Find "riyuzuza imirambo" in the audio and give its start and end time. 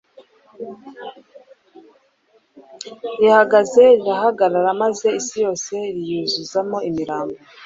5.95-7.37